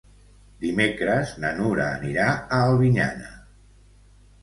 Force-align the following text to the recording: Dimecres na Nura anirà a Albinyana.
Dimecres 0.63 1.35
na 1.45 1.53
Nura 1.61 1.87
anirà 1.99 2.27
a 2.39 2.65
Albinyana. 2.73 3.33